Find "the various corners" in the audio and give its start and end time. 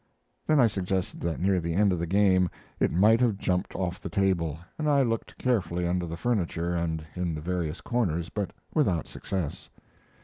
7.35-8.29